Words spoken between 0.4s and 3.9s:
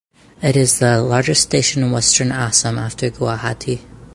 It is the largest station in Western Assam after Guwahati.